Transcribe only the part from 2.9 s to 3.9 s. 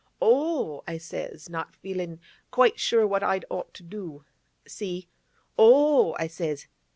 what I'd ought to